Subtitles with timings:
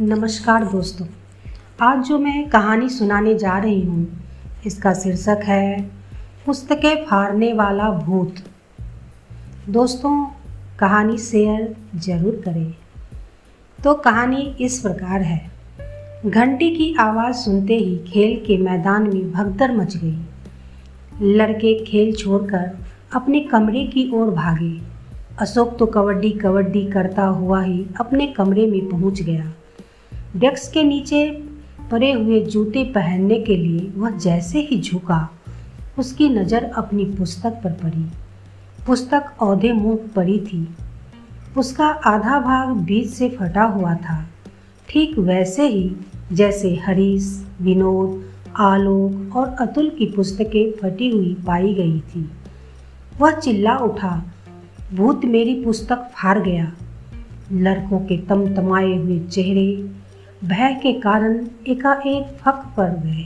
[0.00, 1.06] नमस्कार दोस्तों।
[1.80, 4.24] आज जो मैं कहानी सुनाने जा रही हूँ,
[4.66, 5.82] इसका शीर्षक है,
[6.46, 8.34] पुस्तकें फाड़ने वाला भूत।
[9.68, 10.26] दोस्तों,
[10.78, 12.74] कहानी शेयर ज़रूर करें।
[13.84, 15.50] तो कहानी इस प्रकार है।
[16.26, 22.78] घंटी की आवाज़ सुनते ही खेल के मैदान में भगदड़ मच गई। लड़के खेल छोड़कर
[23.14, 24.80] अपने कमरे की ओर भागे।
[25.40, 29.52] अशोक तो कबड्डी कबड्डी करता हुआ ही अपने कमरे में पहुँच गया।
[30.36, 31.30] डेस्क के नीचे
[31.90, 35.30] पड़े हुए जूते पहनने के लिए वह जैसे ही झुका,
[35.98, 38.04] उसकी नज़र अपनी पुस्तक पर पड़ी।
[38.86, 40.68] पुस्तक औधे मुँह पड़ी थी।
[41.58, 44.28] उसका आधा भाग बीच से फटा हुआ था।
[44.88, 45.96] ठीक वैसे ही,
[46.32, 48.24] जैसे हरीश, विनोद,
[48.56, 52.30] आलोक और अतुल की पुस्तकें फटी हुई पाई गई थी।
[53.20, 54.24] वह चिल्ला उठा,
[54.94, 56.72] भूत मेरी पुस्तक फाड़ गया।
[57.52, 59.90] लड़कों के तमतमाए हुए चेहरे
[60.46, 63.24] भय के कारण एकाएक फक पड़ गए।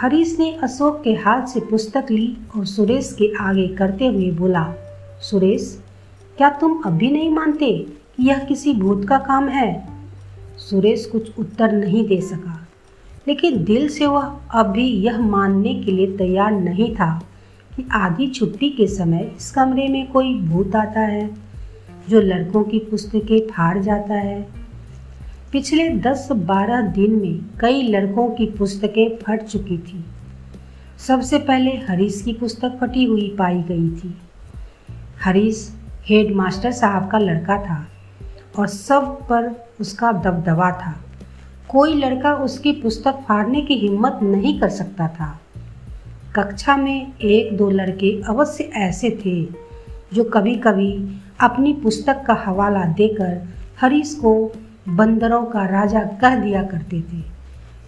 [0.00, 4.74] हरीश ने अशोक के हाथ से पुस्तक ली और सुरेश के आगे करते हुए बोला,
[5.20, 5.84] सुरेश,
[6.36, 7.70] क्या तुम अभी नहीं मानते
[8.16, 9.88] कि यह किसी भूत का काम है?
[10.58, 12.66] सुरेश कुछ उत्तर नहीं दे सका,
[13.28, 17.10] लेकिन दिल से वह अभी यह मानने के लिए तैयार नहीं था
[17.76, 21.28] कि आधी छुट्टी के समय इस कमरे में कोई भूत आता है,
[22.08, 24.67] जो लड़कों की पुस्तकें फाड़ जाता है
[25.52, 30.04] पिछले 10-12 दिन में कई लड़कों की पुस्तकें फट चुकी थी।
[31.06, 34.14] सबसे पहले हरीश की पुस्तक फटी हुई पाई गई थी।
[35.24, 37.88] हरीश हेड मास्टर साहब का लड़का था
[38.58, 40.94] और सब पर उसका दबदबा था।
[41.68, 45.40] कोई लड़का उसकी पुस्तक फाड़ने की हिम्मत नहीं कर सकता था।
[46.36, 49.42] कक्षा में एक दो लड़के अवश्य ऐसे थे
[50.14, 50.92] जो कभी कभी
[51.40, 53.46] अपनी पुस्तक का हवाला देकर
[53.80, 54.52] हरीश को
[54.88, 57.20] बंदरों का राजा कह दिया करते थे,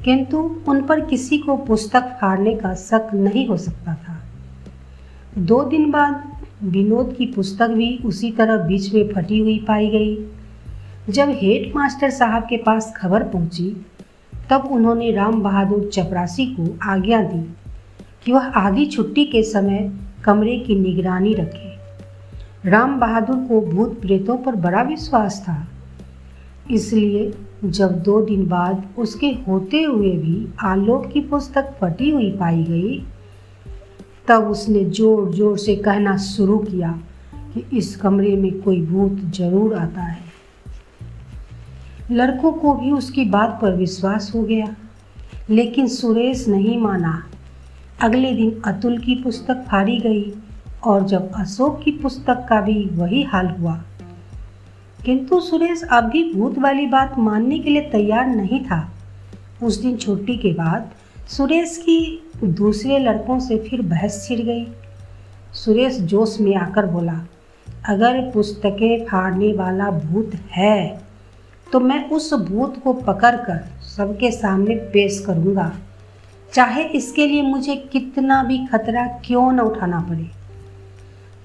[0.04, 0.38] किंतु
[0.68, 4.18] उन पर किसी को पुस्तक फाड़ने का शक नहीं हो सकता था।
[5.38, 6.22] दो दिन बाद
[6.64, 12.10] विनोद की पुस्तक भी उसी तरह बीच में फटी हुई पाई गई। जब हेड मास्टर
[12.10, 13.70] साहब के पास खबर पहुँची,
[14.50, 17.42] तब उन्होंने राम बहादुर चपरासी को आज्ञा दी
[18.24, 19.90] कि वह आधी छुट्टी के समय
[20.24, 25.56] कमरे की निगरानी रखे। राम बहादुर को भूत प्रेतों पर बड़ा विश्वास था।
[26.70, 27.32] इसलिए
[27.64, 32.98] जब दो दिन बाद उसके होते हुए भी आलोक की पुस्तक फटी हुई पाई गई,
[34.28, 36.98] तब उसने ज़ोर ज़ोर से कहना शुरू किया
[37.54, 40.28] कि इस कमरे में कोई भूत ज़रूर आता है।
[42.10, 44.74] लड़कों को भी उसकी बात पर विश्वास हो गया,
[45.50, 47.22] लेकिन सुरेश नहीं माना।
[48.02, 50.32] अगले दिन अतुल की पुस्तक फाड़ी गई
[50.84, 53.74] और जब अशोक की पुस्तक का भी वही हाल हुआ
[55.04, 58.80] किंतु सुरेश अब भी भूत वाली बात मानने के लिए तैयार नहीं था।
[59.62, 60.90] उस दिन छुट्टी के बाद
[61.28, 62.00] सुरेश की
[62.44, 64.66] दूसरे लड़कों से फिर बहस छिड़ गई।
[65.54, 67.20] सुरेश जोश में आकर बोला,
[67.88, 71.10] अगर पुस्तकें फाड़ने वाला भूत है
[71.66, 75.72] तो मैं उस भूत को पकड़कर सबके सामने पेश करूँगा।
[76.52, 80.26] चाहे इसके लिए मुझे कितना भी खतरा क्यों न उठाना पड़े।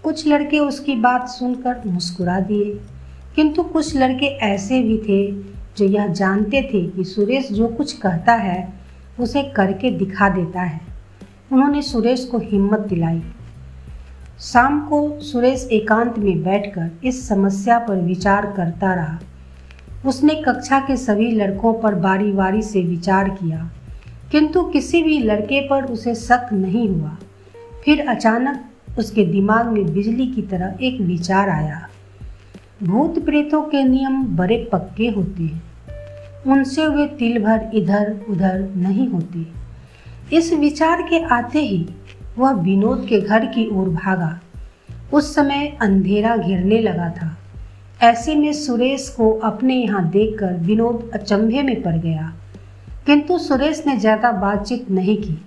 [0.03, 2.79] कुछ लड़के उसकी बात सुनकर मुस्कुरा दिए।
[3.35, 5.31] किंतु कुछ लड़के ऐसे भी थे
[5.77, 8.73] जो यह जानते थे कि सुरेश जो कुछ कहता है,
[9.19, 10.79] उसे करके दिखा देता है।
[11.51, 13.21] उन्होंने सुरेश को हिम्मत दिलाई।
[14.41, 19.19] शाम को सुरेश एकांत में बैठकर इस समस्या पर विचार करता रहा।
[20.05, 23.69] उसने कक्षा के सभी लड़कों पर बारी बारी से विचार किया,
[24.31, 27.17] किंतु किसी भी लड़के पर उसे शक नहीं हुआ।
[27.85, 31.87] फिर अचानक उसके दिमाग में बिजली की तरह एक विचार आया।
[32.83, 35.61] भूत प्रेतों के नियम बड़े पक्के होते हैं।
[36.47, 39.45] उनसे वे तिल भर इधर उधर नहीं होते।
[40.37, 41.87] इस विचार के आते ही
[42.37, 44.39] वह विनोद के घर की ओर भागा।
[45.13, 47.37] उस समय अंधेरा घिरने लगा था।
[48.01, 52.33] ऐसे में सुरेश को अपने यहाँ देखकर विनोद अचंभे में पड़ गया।
[53.05, 55.41] किंतु सुरेश ने ज़्यादा बातचीत नहीं की।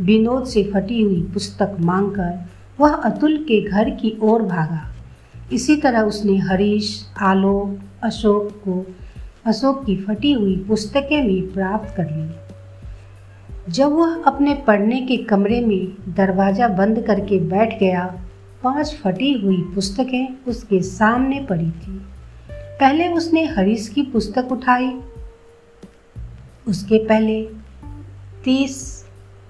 [0.00, 2.48] विनोद से फटी हुई पुस्तक मांगकर
[2.80, 4.89] वह अतुल के घर की ओर भागा।
[5.52, 8.86] इसी तरह उसने हरीश आलोक अशोक को,
[9.46, 12.30] अशोक की फटी हुई पुस्तकें भी प्राप्त कर ली।
[13.72, 18.22] जब वह अपने पढ़ने के कमरे में दरवाज़ा बंद करके बैठ गया,
[18.62, 22.00] पाँच फटी हुई पुस्तकें उसके सामने पड़ी थी।
[22.52, 25.00] पहले उसने हरीश की पुस्तक उठाई।
[26.68, 27.42] उसके पहले
[28.44, 29.04] तीस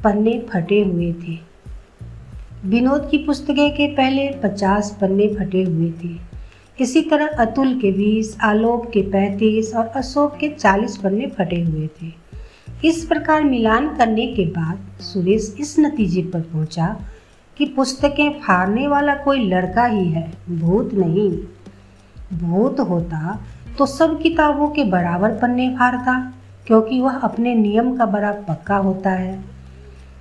[0.05, 1.50] पन्ने फटे हुए थे।
[2.63, 6.09] विनोद की पुस्तकें के पहले पचास पन्ने फटे हुए थे।
[6.79, 11.89] इसी तरह अतुल के बीस, आलोक के पैंतीस और अशोक के चालीस पन्ने फटे हुए
[11.97, 12.13] थे।
[12.85, 16.97] इस प्रकार मिलान करने के बाद सुरेश इस नतीजे पर पहुँचा
[17.57, 21.31] कि पुस्तकें फाड़ने वाला कोई लड़का ही है, भूत नहीं।
[22.41, 23.39] भूत होता
[23.79, 26.19] तो सब किताबों के बराबर पन्ने फाड़ता,
[26.67, 29.39] क्योंकि वह अपने नियम का बड़ा पक्का होता है।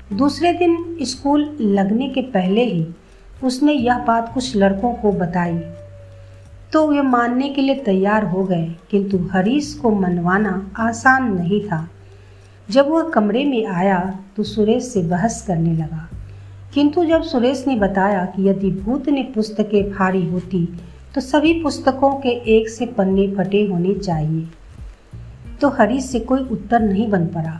[0.10, 2.86] दूसरे दिन स्कूल लगने के पहले ही
[3.44, 5.58] उसने यह बात कुछ लड़कों को बताई।
[6.74, 11.88] तो वे मानने के लिए तैयार हो गए, किंतु हरीश को मनवाना आसान नहीं था।
[12.70, 14.00] जब वह कमरे में आया
[14.38, 16.08] तो सुरेश से बहस करने लगा।
[16.74, 20.66] किंतु जब सुरेश ने बताया कि यदि भूत ने पुस्तकें फाड़ी होती
[21.16, 24.48] तो सभी पुस्तकों के एक से पन्ने फटे होने चाहिए।
[25.62, 27.60] तो हरीश से कोई उत्तर नहीं बन पड़ा।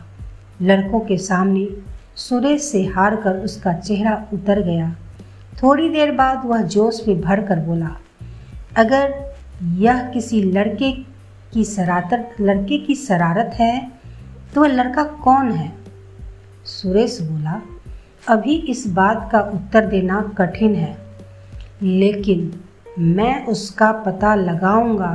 [0.62, 1.68] लड़कों के सामने
[2.16, 4.90] सुरेश से हार कर उसका चेहरा उतर गया।
[5.62, 7.90] थोड़ी देर बाद वह जोश में भर कर बोला,
[8.76, 9.14] अगर
[9.78, 10.92] यह किसी लड़के
[11.52, 13.90] की शरारत लड़के की शरारत है
[14.54, 15.72] तो वह लड़का कौन है?
[16.66, 17.60] सुरेश बोला,
[18.28, 20.96] अभी इस बात का उत्तर देना कठिन है,
[21.82, 22.52] लेकिन
[22.98, 25.12] मैं उसका पता लगाऊँगा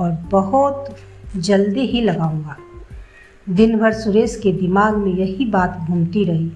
[0.00, 0.96] और बहुत
[1.36, 2.56] जल्दी ही लगाऊँगा।
[3.50, 6.50] दिन भर सुरेश के दिमाग में यही बात घूमती रही।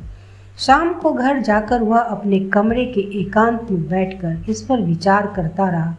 [0.58, 5.68] शाम को घर जाकर वह अपने कमरे के एकांत में बैठकर इस पर विचार करता
[5.68, 5.96] रहा।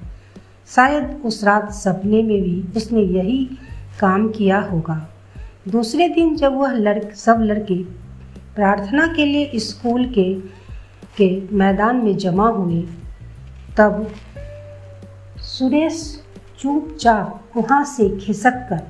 [0.67, 3.57] शायद उस रात सपने में भी उसने यही
[3.99, 5.09] काम किया होगा।
[5.67, 7.83] दूसरे दिन जब वह लड़, सब लड़के
[8.55, 10.33] प्रार्थना के लिए स्कूल के
[11.17, 12.81] के मैदान में जमा हुए,
[13.77, 14.07] तब
[15.37, 16.23] सुरेश
[16.59, 18.81] चुपचाप वहाँ से खिसक कर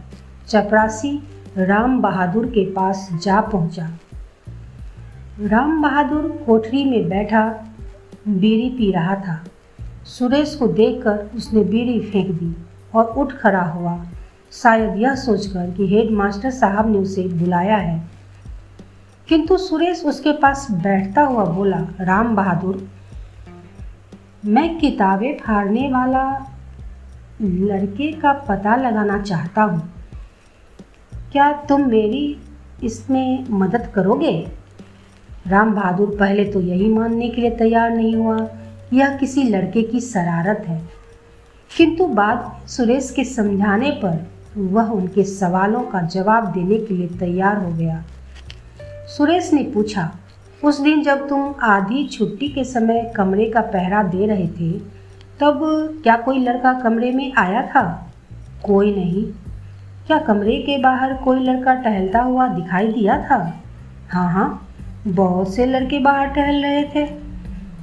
[0.47, 1.19] चपरासी
[1.57, 3.89] राम बहादुर के पास जा पहुँचा।
[5.41, 7.65] राम बहादुर कोठरी में बैठा,
[8.27, 9.43] बीड़ी पी रहा था।
[10.05, 12.55] सुरेश को देखकर उसने बीड़ी फेंक दी
[12.95, 14.05] और उठ खड़ा हुआ।
[14.51, 18.03] शायद यह सोचकर कि हेड मास्टर साहब ने उसे बुलाया है।
[19.27, 22.87] किंतु सुरेश उसके पास बैठता हुआ बोला, राम बहादुर,
[24.45, 26.51] मैं किताबें फाड़ने वाला
[27.41, 29.92] लड़के का पता लगाना चाहता हूँ।
[31.33, 32.37] क्या तुम मेरी
[32.83, 34.47] इसमें मदद करोगे?
[35.47, 38.49] राम बहादुर पहले तो यही मानने के लिए तैयार नहीं हुआ।
[38.93, 40.89] यह किसी लड़के की शरारत है।
[41.77, 44.27] किंतु बाद सुरेश के समझाने पर
[44.57, 48.03] वह उनके सवालों का जवाब देने के लिए तैयार हो गया।
[49.17, 50.15] सुरेश ने पूछा,
[50.63, 54.71] उस दिन जब तुम आधी छुट्टी के समय कमरे का पहरा दे रहे थे,
[55.39, 55.59] तब
[56.03, 58.13] क्या कोई लड़का कमरे में आया था?
[58.63, 59.42] कोई नहीं।
[60.07, 63.61] क्या कमरे के बाहर कोई लड़का टहलता हुआ दिखाई दिया था?
[64.09, 64.67] हाँ हाँ
[65.07, 67.09] बहुत से लड़के बाहर टहल रहे थे।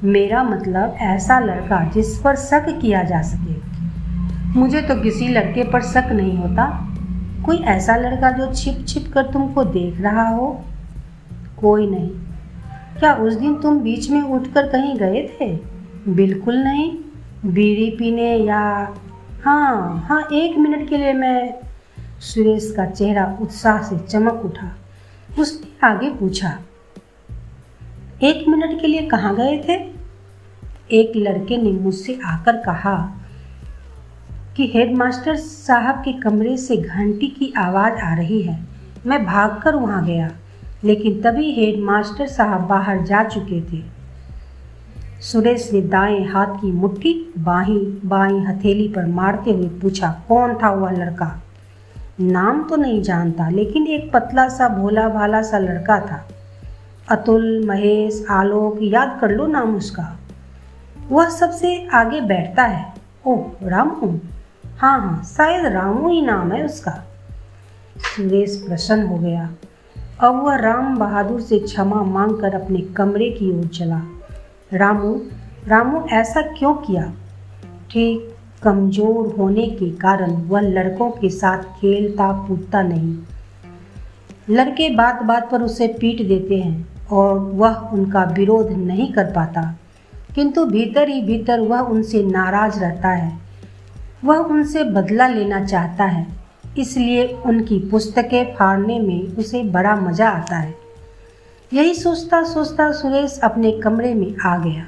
[0.04, 3.54] मेरा मतलब ऐसा लड़का जिस पर शक किया जा सके।
[4.58, 6.88] मुझे तो किसी लड़के पर शक नहीं होता।
[7.46, 10.64] कोई ऐसा लड़का जो छिप छिप कर तुमको देख रहा हो?
[11.60, 12.10] कोई नहीं।
[12.98, 15.58] क्या उस दिन तुम बीच में उठकर कहीं गए थे?
[16.08, 16.96] बिल्कुल नहीं।
[17.46, 18.94] बीड़ी पीने या
[19.44, 21.69] हाँ हाँ एक मिनट के लिए मैं
[22.20, 24.70] सुरेश का चेहरा उत्साह से चमक उठा।
[25.38, 26.58] उसने आगे पूछा,
[28.22, 29.74] एक मिनट के लिए कहाँ गए थे?
[30.90, 32.96] एक लड़के ने मुझसे आकर कहा
[34.56, 38.58] कि, हेडमास्टर साहब के कमरे से घंटी की आवाज़ आ रही है।
[39.06, 40.30] मैं भागकर वहाँ गया,
[40.84, 43.82] लेकिन तभी हेडमास्टर साहब बाहर जा चुके थे।
[45.20, 50.70] सुरेश ने दाएँ हाथ की मुट्ठी बाही बाई हथेली पर मारते हुए पूछा, कौन था
[50.70, 51.42] वह लड़का?
[52.20, 56.28] नाम तो नहीं जानता, लेकिन एक पतला सा, भोला भाला सा लड़का था।
[57.08, 60.16] अतुल, महेश, आलोक, याद कर लो नाम उसका।
[61.08, 62.94] वह सबसे आगे बैठता है।
[63.26, 64.20] ओह, रामू?
[64.78, 67.04] हाँ हाँ शायद रामू ही नाम है उसका।
[67.98, 69.50] सुरेश प्रसन्न हो गया।
[70.20, 74.02] अब वह राम बहादुर से क्षमा मांगकर अपने कमरे की ओर चला।
[74.72, 75.22] रामू
[75.66, 77.12] रामू ऐसा क्यों किया?
[77.90, 83.16] ठीक कमज़ोर होने के कारण वह लड़कों के साथ खेलता कूदता नहीं।
[84.50, 89.62] लड़के बात बात पर उसे पीट देते हैं और वह उनका विरोध नहीं कर पाता।
[90.34, 93.32] किंतु भीतर ही भीतर वह उनसे नाराज़ रहता है।
[94.24, 96.26] वह उनसे बदला लेना चाहता है,
[96.78, 100.74] इसलिए उनकी पुस्तकें फाड़ने में उसे बड़ा मज़ा आता है।
[101.72, 104.84] यही सोचता सोचता सुरेश अपने कमरे में आ गया।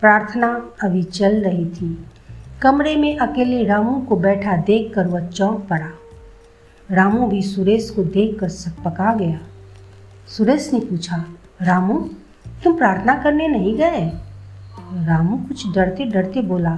[0.00, 1.96] प्रार्थना अभी चल रही थी।
[2.62, 5.88] कमरे में अकेले रामू को बैठा देखकर वह चौंक पड़ा।
[6.88, 8.48] रामू भी सुरेश को देखकर
[8.84, 9.38] पका गया।
[10.28, 11.24] सुरेश ने पूछा,
[11.62, 11.98] रामू,
[12.64, 14.00] तुम प्रार्थना करने नहीं गए?
[15.06, 16.76] रामू कुछ डरते डरते बोला,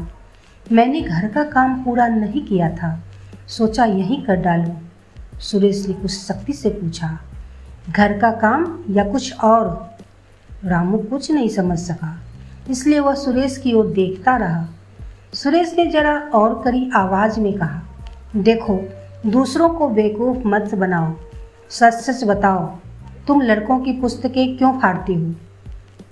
[0.67, 2.93] मैंने घर का काम पूरा नहीं किया था,
[3.49, 7.19] सोचा यहीं कर डालूं। सुरेश ने कुछ सख्ती से पूछा,
[7.91, 9.97] घर का काम या कुछ और?
[10.65, 12.17] रामू कुछ नहीं समझ सका,
[12.71, 14.67] इसलिए वह सुरेश की ओर देखता रहा।
[15.33, 17.81] सुरेश ने जरा और करी आवाज़ में कहा,
[18.37, 18.79] देखो,
[19.27, 21.13] दूसरों को बेवकूफ़ मत बनाओ।
[21.71, 22.65] सच सच बताओ,
[23.27, 25.33] तुम लड़कों की पुस्तकें क्यों फाड़ती हो?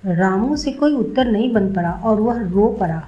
[0.07, 3.03] रामू से कोई उत्तर नहीं बन पड़ा और वह रो पड़ा।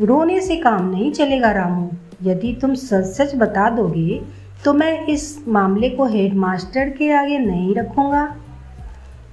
[0.00, 1.88] रोने से काम नहीं चलेगा रामू।
[2.22, 4.20] यदि तुम सच सच बता दोगे
[4.64, 8.34] तो मैं इस मामले को हेडमास्टर के आगे नहीं रखूँगा।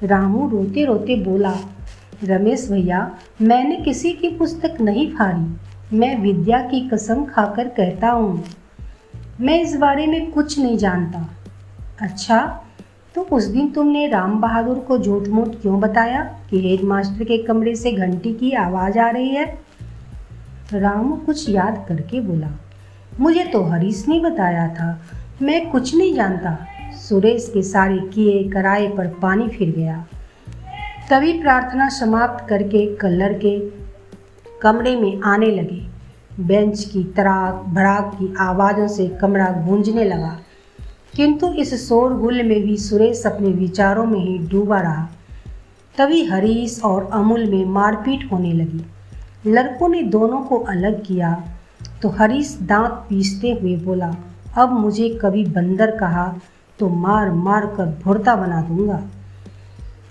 [0.04, 1.54] रामू रोते रोते बोला
[2.24, 3.00] रमेश भैया,
[3.42, 8.44] मैंने किसी की पुस्तक नहीं फाड़ी। मैं विद्या की कसम खाकर कहता हूँ,
[9.42, 11.28] मैं इस बारे में कुछ नहीं जानता।
[12.02, 12.40] अच्छा
[13.16, 17.76] तो उस दिन तुमने राम बहादुर को झूठ मूठ क्यों बताया कि हेडमास्टर के कमरे
[17.76, 19.46] से घंटी की आवाज़ आ रही है?
[20.74, 22.50] राम कुछ याद करके बोला,
[23.20, 25.02] मुझे तो हरीश ने बताया था,
[25.42, 26.58] मैं कुछ नहीं जानता।
[27.00, 30.06] सुरेश के सारे किए कराए पर पानी फिर गया।
[31.10, 33.58] तभी प्रार्थना समाप्त करके कलर के
[34.62, 35.82] कमरे में आने लगे।
[36.40, 40.38] बेंच की तराक भड़ाक की आवाज़ों से कमरा गूंजने लगा।
[41.16, 45.08] किंतु इस शोरगुल में भी सुरेश अपने विचारों में ही डूबा रहा।
[45.98, 48.86] तभी हरीश और अमूल में मारपीट होने लगी।
[49.48, 51.34] लड़कों ने दोनों को अलग किया
[52.02, 54.16] तो हरीश दांत पीसते हुए बोला,
[54.58, 56.26] अब मुझे कभी बंदर कहा
[56.80, 59.02] तो मार मार कर भुरता बना दूँगा।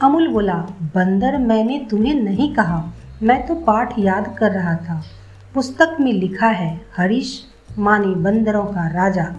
[0.02, 0.54] अमूल बोला,
[0.94, 2.92] बंदर, मैंने तुम्हें नहीं कहा।
[3.22, 5.02] मैं तो पाठ याद कर रहा था।
[5.54, 7.46] पुस्तक में लिखा है, हरीश
[7.78, 9.34] माने बंदरों का राजा।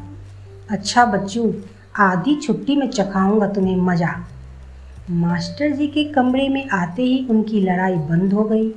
[0.70, 1.54] अच्छा बच्चों,
[1.96, 4.28] आधी छुट्टी में चखाऊँगा तुम्हें मज़ा।
[5.10, 8.72] मास्टर जी के कमरे में आते ही उनकी लड़ाई बंद हो गई।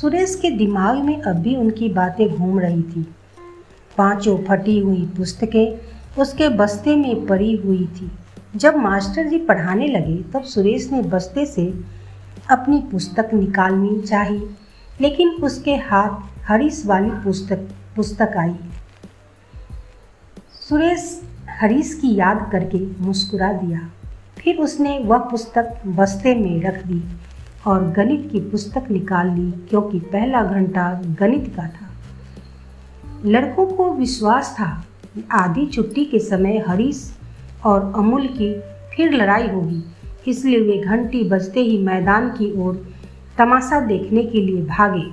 [0.00, 3.14] सुरेश के दिमाग में अब भी उनकी बातें घूम रही थी।
[3.98, 5.78] पाँचों फटी हुई पुस्तकें
[6.22, 8.12] उसके बस्ते में पड़ी हुई थी।
[8.56, 11.74] जब मास्टर जी पढ़ाने लगे, तब सुरेश ने बस्ते से
[12.50, 14.42] अपनी पुस्तक निकालनी चाही,
[15.00, 18.54] लेकिन उसके हाथ हरीश वाली पुस्तक पुस्तक आई।
[20.68, 21.22] सुरेश
[21.60, 23.90] हरीश की याद करके मुस्कुरा दिया।
[24.38, 27.02] फिर उसने वह पुस्तक बस्ते में रख दी
[27.66, 31.90] और गणित की पुस्तक निकाल ली, क्योंकि पहला घंटा गणित का था।
[33.24, 34.84] लड़कों को विश्वास था।
[35.32, 37.18] आधी छुट्टी के समय हरीश
[37.64, 38.52] और अमूल की
[38.94, 39.82] फिर लड़ाई होगी।
[40.30, 42.86] इसलिए वे घंटी बजते ही मैदान की ओर
[43.38, 45.04] तमाशा देखने के लिए भागे।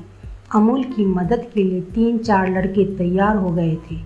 [0.55, 3.97] अमूल की मदद के लिए तीन चार लड़के तैयार हो गए थे।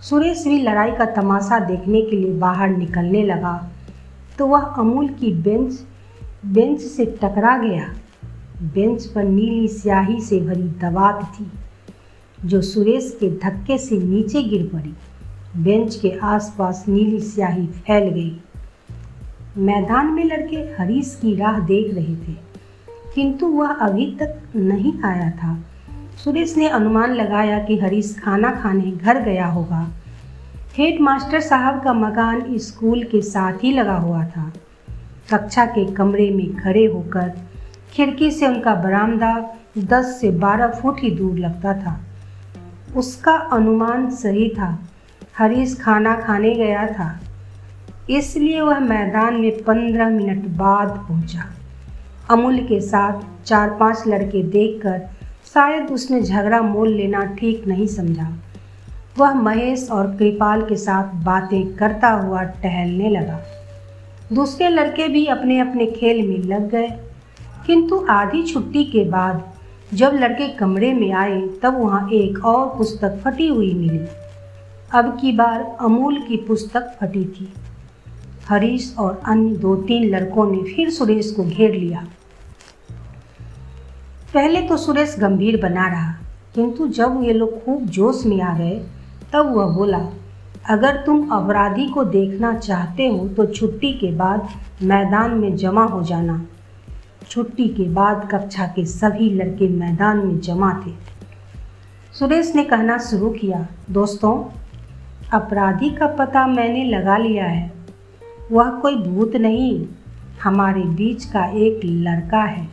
[0.00, 3.54] सुरेश भी लड़ाई का तमाशा देखने के लिए बाहर निकलने लगा।
[4.38, 5.72] तो वह अमूल की बेंच
[6.46, 7.88] बेंच से टकरा गया।
[8.74, 11.46] बेंच पर नीली स्याही से भरी दवात थी,
[12.38, 14.94] जो सुरेश के धक्के से नीचे गिर पड़ी।
[15.56, 18.40] बेंच के आसपास नीली स्याही फैल गई।
[19.56, 22.32] मैदान में लड़के हरीश की राह देख रहे थे,
[23.14, 25.56] किंतु वह अभी तक नहीं आया था।
[26.24, 29.86] सुरेश ने अनुमान लगाया कि हरीश खाना खाने घर गया होगा।
[30.76, 34.52] हेड मास्टर साहब का मकान स्कूल के साथ ही लगा हुआ था।
[35.30, 37.32] कक्षा के कमरे में खड़े होकर
[37.92, 39.34] खिड़की से उनका बरामदा
[39.78, 41.98] दस से बारह फुट ही दूर लगता था।
[42.96, 44.78] उसका अनुमान सही था
[45.38, 47.20] हरीश खाना खाने गया था।
[48.10, 51.44] इसलिए वह मैदान में पंद्रह मिनट बाद पहुँचा।
[52.30, 54.98] अमूल के साथ चार पाँच लड़के देखकर
[55.54, 58.32] शायद उसने झगड़ा मोल लेना ठीक नहीं समझा।
[59.18, 63.40] वह महेश और कृपाल के साथ बातें करता हुआ टहलने लगा।
[64.32, 66.88] दूसरे लड़के भी अपने अपने खेल में लग गए।
[67.66, 69.52] किंतु आधी छुट्टी के बाद
[69.94, 74.21] जब लड़के कमरे में आए, तब वहाँ एक और पुस्तक फटी हुई मिली।
[74.94, 77.52] अब की बार अमूल की पुस्तक फटी थी।
[78.48, 82.06] हरीश और अन्य दो तीन लड़कों ने फिर सुरेश को घेर लिया।
[84.34, 86.12] पहले तो सुरेश गंभीर बना रहा,
[86.54, 88.78] किंतु जब ये लोग खूब जोश में आ गए,
[89.32, 90.06] तब वह बोला,
[90.70, 94.48] अगर तुम अपराधी को देखना चाहते हो तो छुट्टी के बाद
[94.82, 96.44] मैदान में जमा हो जाना।
[97.30, 100.92] छुट्टी के बाद कक्षा के सभी लड़के मैदान में जमा थे।
[102.14, 104.42] सुरेश ने कहना शुरू किया, दोस्तों
[105.32, 107.72] अपराधी का पता मैंने लगा लिया है।
[108.52, 109.86] वह कोई भूत नहीं,
[110.42, 112.66] हमारे बीच का एक लड़का है।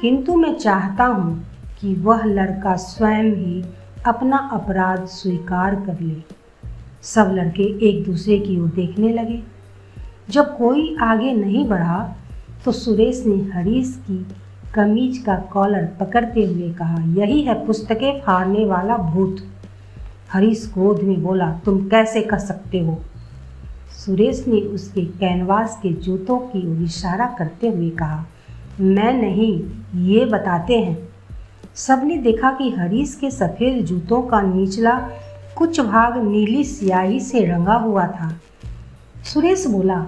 [0.00, 1.46] किंतु मैं चाहता हूँ
[1.80, 3.64] कि वह लड़का स्वयं ही
[4.06, 6.16] अपना अपराध स्वीकार कर ले।
[7.02, 9.42] सब लड़के एक दूसरे की ओर देखने लगे।
[10.30, 12.16] जब कोई आगे नहीं बढ़ा
[12.64, 14.26] तो सुरेश ने हरीश की
[14.74, 19.36] कमीज का कॉलर पकड़ते हुए कहा, यही है पुस्तकें फाड़ने वाला भूत।
[20.34, 22.98] हरीश क्रोध में बोला, तुम कैसे कर सकते हो?
[24.04, 28.26] सुरेश ने उसके कैनवास के जूतों की ओर इशारा करते हुए कहा,
[28.80, 29.62] मैं नहीं,
[30.02, 31.08] ये बताते हैं।
[31.74, 35.08] सबने देखा कि हरीश के सफ़ेद जूतों का निचला
[35.56, 38.40] कुछ भाग नीली स्याही से रंगा हुआ था।
[39.24, 40.06] सुरेश बोला,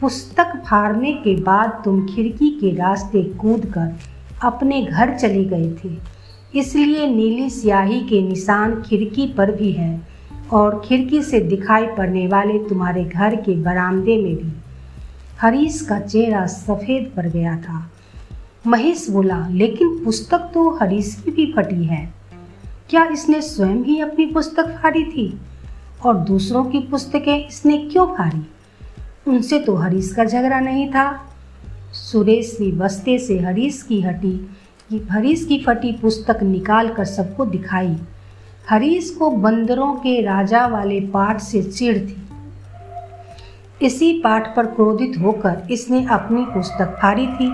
[0.00, 3.96] पुस्तक फाड़ने के बाद तुम खिड़की के रास्ते कूदकर
[4.42, 6.17] अपने घर चले गए थे।
[6.54, 10.08] इसलिए नीली स्याही के निशान खिड़की पर भी है
[10.52, 14.52] और खिड़की से दिखाई पड़ने वाले तुम्हारे घर के बरामदे में भी।
[15.40, 17.92] हरीश का चेहरा सफ़ेद पड़ गया था।
[18.66, 22.14] महेश बोला, लेकिन पुस्तक तो हरीश की भी फटी है।
[22.90, 25.40] क्या इसने स्वयं ही अपनी पुस्तक फाड़ी थी?
[26.06, 28.46] और दूसरों की पुस्तकें इसने क्यों फाड़ी?
[29.30, 31.34] उनसे तो हरीश का झगड़ा नहीं था।
[31.92, 34.50] सुरेश ने बस्ते से हरीश की हटी
[34.90, 37.96] कि हरीश की फटी पुस्तक निकाल कर सबको दिखाई।
[38.70, 42.28] हरीश को बंदरों के राजा वाले पाठ से चिढ़ थी।
[43.82, 47.50] इसी पाठ पर क्रोधित होकर इसने अपनी पुस्तक फाड़ी थी।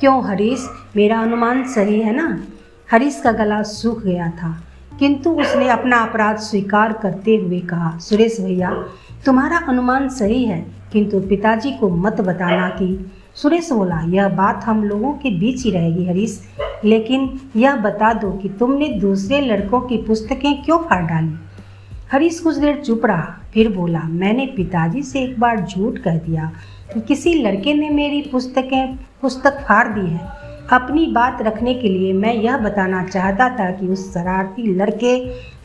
[0.00, 0.68] क्यों हरीश?
[0.96, 2.44] मेरा अनुमान सही है ना?
[2.90, 4.64] हरीश का गला सूख गया था।
[4.98, 8.84] किंतु उसने अपना अपराध स्वीकार करते हुए कहा, सुरेश भैया,
[9.26, 14.84] तुम्हारा अनुमान सही है, किंतु पिताजी को मत बताना कि सुरेश बोला, यह बात हम
[14.84, 16.42] लोगों के बीच ही रहेगी हरीश,
[16.84, 21.34] लेकिन यह बता दो कि तुमने दूसरे लड़कों की पुस्तकें क्यों फाड़ डाली?
[22.12, 26.52] हरीश कुछ देर चुप रहा, फिर बोला, मैंने पिताजी से एक बार झूठ कह दिया
[26.94, 30.20] कि किसी लड़के ने मेरी पुस्तकें, पुस्तक फाड़ दी है।
[30.72, 35.16] अपनी बात रखने के लिए मैं यह बताना चाहता था कि उस शरारती लड़के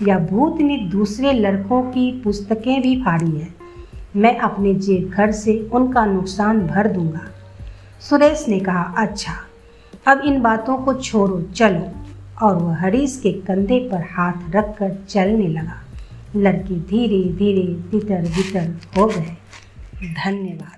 [0.08, 3.56] या भूत ने दूसरे लड़कों की पुस्तकें भी फाड़ी हैं।
[4.16, 7.22] मैं अपने जेब घर से उनका नुकसान भर दूँगा।
[8.02, 9.34] सुरेश ने कहा अच्छा
[10.08, 11.92] अब इन बातों को छोड़ो, चलो।
[12.46, 15.84] और वह हरीश के कंधे पर हाथ रखकर चलने लगा।
[16.36, 19.38] लड़के धीरे धीरे तितर बितर हो गए।
[20.14, 20.77] धन्यवाद।